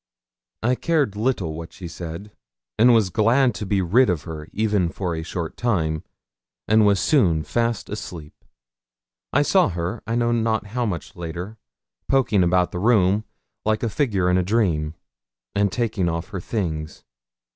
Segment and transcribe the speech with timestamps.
[0.63, 2.31] I cared little what she said,
[2.79, 6.03] and was glad to be rid of her even for a short time,
[6.67, 8.33] and was soon fast asleep.
[9.31, 11.59] I saw her, I know not how much later,
[12.07, 13.25] poking about the room,
[13.63, 14.95] like a figure in a dream,
[15.53, 17.03] and taking off her things.